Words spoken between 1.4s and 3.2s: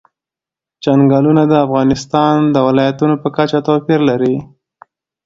د افغانستان د ولایاتو